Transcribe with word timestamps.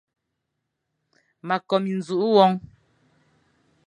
Ma 1.47 1.55
ko 1.67 1.75
minzùkh 1.83 2.27
won. 2.33 2.51